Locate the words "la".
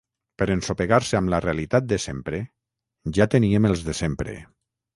1.33-1.41